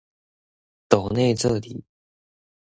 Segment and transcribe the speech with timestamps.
[0.89, 1.83] 抖內這裡